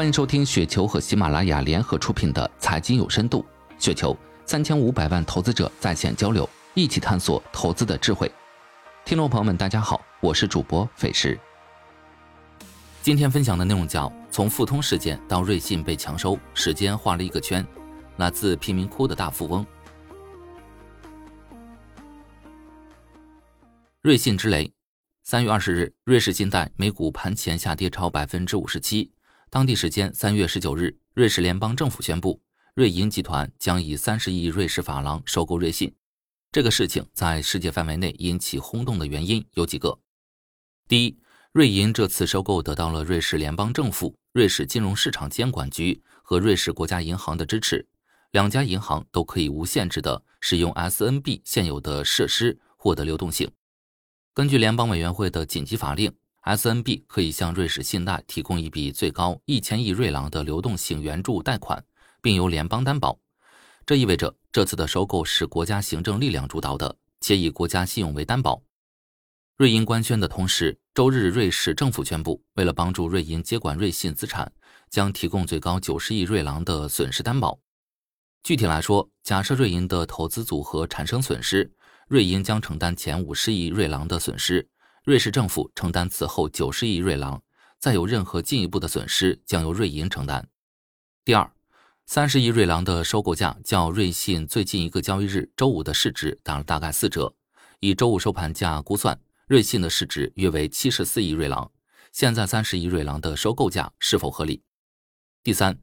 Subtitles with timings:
[0.00, 3.44] 欢迎收听雪球和喜马拉雅联合出品的《财经有深度》。
[3.78, 8.32] 雪球三千五百万投资者在线交流，一起探索投资的智慧。
[9.04, 11.38] 听众朋友们，大家好，我是主播费时。
[13.02, 17.62] 今天分享的内容叫“从富通事件到瑞信被强收，时间画了一个圈”。
[18.16, 19.66] 来自贫民窟的大富翁。
[24.00, 24.72] 瑞信之雷。
[25.24, 29.12] 三月二十日，瑞士信贷美股盘前下跌超百分之五十七。
[29.52, 32.40] 当地时间三月十九日，瑞士联邦政府宣布，
[32.74, 35.92] 瑞银集团将以三十亿瑞士法郎收购瑞信。
[36.52, 39.98] 这个事情在世界范围内引起轰动的原因有几个：
[40.86, 41.18] 第一，
[41.50, 47.84] 瑞银这次收购得到了瑞士联邦政府、瑞士金融市场监管局和瑞士国家银行的支持，
[48.30, 53.50] 两家银行都可以无限制的使用 SNB 现有的设施获得流动性。
[54.32, 56.14] 根据联邦委员会的紧急法令。
[56.44, 61.84] SNB 可以向瑞士信贷提供一笔最高一千亿瑞郎的流动性援助贷款，
[62.22, 63.18] 并由联邦担保。
[63.84, 68.62] 这意味着这次的收购是国家行政力量主导的，且以国家信用为担保。
[69.56, 74.50] 瑞银官宣的同时，周日瑞士政府宣布，为了帮助瑞银接管瑞信资产，
[74.88, 77.58] 将提供最高九十亿瑞郎的损失担保。
[78.42, 81.70] 具体来说，假设瑞银的投资组合产生损失，
[82.08, 84.66] 瑞银将承担前五十亿瑞郎的损失。
[85.10, 87.42] 瑞士政府承担此后九十亿瑞郎，
[87.80, 90.48] 再有任何进一步的损失将由瑞银承担。
[91.24, 91.50] 第二，
[92.06, 97.34] 三十亿瑞郎的收购价较瑞信最近一个交易日周五的市值打了大概四折，
[97.80, 101.68] 以周五收盘价估算，瑞信的市值约为七十四亿瑞郎。
[102.12, 104.62] 现在三十亿瑞郎的收购价是否合理？
[105.42, 105.76] 第三，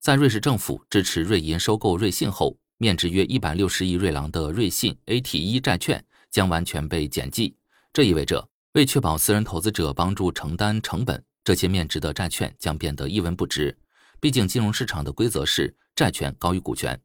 [0.00, 7.54] 在瑞士政府支持瑞银收购瑞信后，面值约一百六十亿瑞郎的瑞信 AT1 债券将完全被减记，
[7.92, 8.48] 这意味着。
[8.72, 13.76] 为确保私人投资者帮助承担成本，这些面值的债券将变得一文不值。
[14.18, 16.98] 毕竟金融市场的规则是债权高于股权。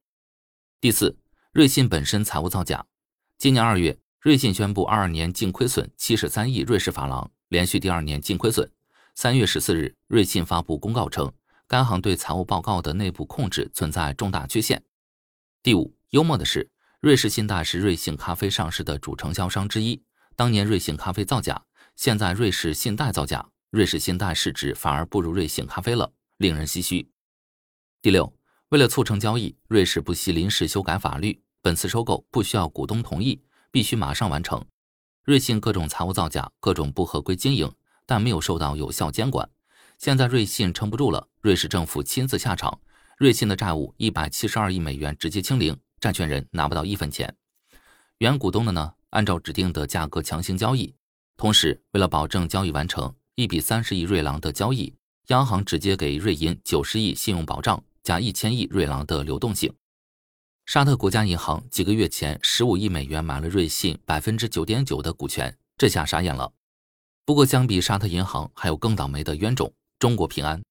[0.80, 1.18] 第四，
[1.52, 2.86] 瑞信本身财务造假。
[3.38, 8.72] 今年二月，瑞信宣布二二年净亏损七十三亿瑞士法郎，连续第二年净亏损。
[9.14, 11.30] 三月十四日，瑞信发布公告称，
[11.67, 14.82] 该行对财务报告的内部控制存在重大缺陷。
[15.61, 16.70] 第五，幽默的是，
[17.02, 20.02] 瑞士信贷是瑞幸咖啡上市的主承销商之一。
[20.37, 21.59] 当年瑞幸咖啡造假，
[21.95, 27.09] 现在瑞士信贷造假，瑞士信贷市值反而不如瑞幸咖啡了，令人唏嘘。
[28.03, 28.31] 第六，
[28.70, 34.64] 为了促成交易，瑞士不惜临时修改法律，本次收购不需要股东同意，必须马上完成。
[35.23, 37.73] 瑞信各种财务造假，各种不合规经营，
[38.05, 39.49] 但没有受到有效监管。
[39.97, 42.80] 现在瑞信撑不住了，瑞士政府亲自下场，
[43.17, 47.36] 瑞信的债务一百七十二亿美元直接清零，债权人拿不到一分钱，
[48.20, 48.93] 原股东的呢？
[49.12, 50.94] 按照指定的价格强行交易，
[51.38, 54.94] 同时为了保证交易完成，一笔三十亿瑞郎的交易，
[55.28, 59.73] 央行直接给瑞银九十亿信用保障加一千亿瑞郎的流动性。
[60.66, 66.52] 沙特国家银行几个月前十五亿美元买了瑞信百分之九点九的股权，这下傻眼了。
[67.24, 70.62] 不过相比沙特银行，还有更倒霉的冤种——中国平安。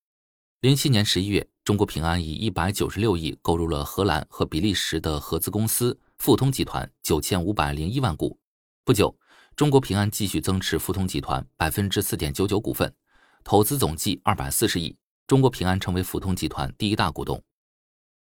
[0.61, 5.99] 零七年十一月，中国平安以一百九十六亿购入了荷兰和比利时的合资公司。
[6.17, 8.37] 富通集团九千五百零一万股，
[8.83, 9.15] 不久，
[9.55, 12.93] 中国平安继续增持富通集团百分之四点九九股份，
[13.43, 17.41] 投资总计二百四十亿，中国平安成为富通集团第一大股东。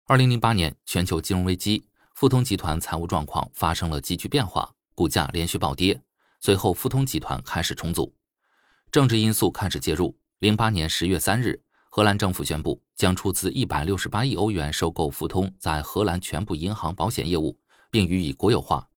[0.06, 1.86] 二零零八年全球金融危机，
[2.16, 6.00] 富通集团财务状况发生了急剧变化，股价连续暴跌，
[6.40, 8.14] 随后富通集团开始重组，
[8.92, 10.16] 政治因素开始介入。
[10.38, 11.62] 零八年十月三日。
[11.92, 17.58] 荷兰政府宣布将出资一百六十八亿欧元收购富通在荷兰全部银行保险业务，
[17.92, 18.90] 并予以国有化。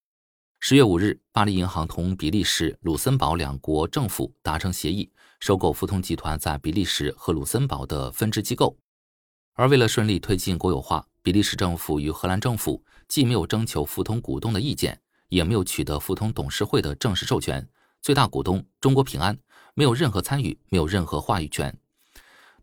[0.60, 5.10] 十月五日，巴黎银行同比利时、卢森堡两国政府达成协议，
[5.40, 8.78] 收购富通集团在比利时和卢森堡的分支机构。
[9.54, 17.68] 而为了顺利推进国有化，比利时政府与荷兰政府既没有征求富通股东的意见，也没有取得富通董事会的正式授权。
[18.00, 19.36] 最大股东中国平安
[19.74, 21.76] 没有任何参与，没有任何话语权。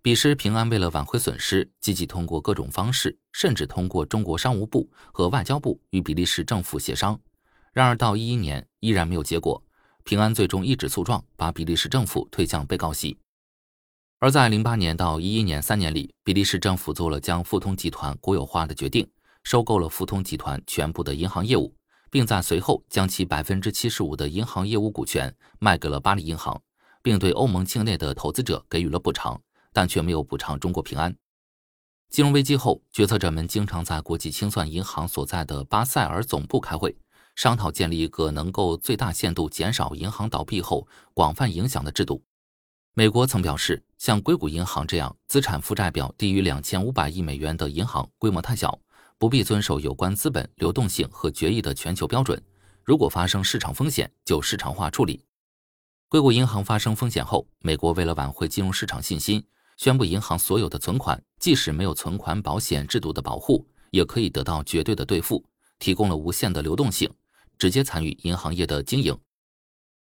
[0.02, 7.20] 彼时，平安为了挽回损失，积极通过各种方式，甚至通过中国商务部和外交部与比利时政府协商。
[7.74, 9.62] 然而，到一一年依然没有结果。
[10.06, 13.18] 平安最终一纸诉状把比利时政府推向被告席。
[14.20, 19.06] 而在零八年到一一年三年里，比利时政府做了将富通集团国有化的决定，
[19.44, 21.76] 收购了富通集团全部的银行业务，
[22.10, 26.62] 并在随后将其百分之七十五的银行业务股权卖给了巴黎银行，
[27.04, 29.40] 并对欧盟境内的投资者给予了补偿。
[29.74, 31.16] 但却没有补偿中国平安。
[32.10, 36.98] 金融危机后，决策者们经常在国际清算银行所在的巴塞尔总部开会，
[37.36, 42.24] 商讨建立一个能够最大限度减少银行倒闭后广泛影响的制度。
[42.96, 48.78] 美国曾表示，像硅谷银行这样资产负债表低于两千五百亿美元的银行规模太小，
[49.20, 52.42] 不必遵守有关资本流动性和决议的全球标准。
[52.84, 55.24] 如果发生市场风险，就市场化处理。
[56.08, 59.46] 硅谷银行发生风险后，美国为了挽回金融市场信心，
[59.80, 65.42] 宣布银行所有的存款，即使没有存款保险制度的保护，也可以得到绝对的兑付，
[65.80, 67.10] 提供了无限的流动性，
[67.58, 69.18] 直接参与银行业的经营。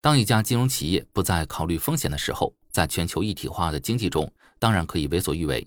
[0.01, 4.29] 当一家金融企业不再考虑风险的时候，在全球一体化的经济中，
[4.59, 5.65] 当然可以为所欲为。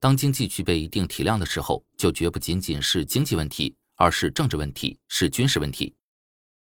[0.00, 5.94] 当经济具备一定体量的时候，就绝不仅仅是经济问题，而是政治问题，是军事问题。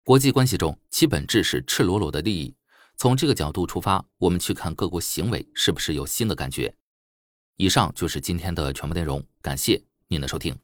[0.02, 2.54] 国际关系中，其本质是赤裸裸的利益。
[3.00, 6.74] 从这个角度出发，我们去看各国行为，是不是有新的感觉？
[7.56, 10.54] 以上就是今天的全部内容，感谢您的收听。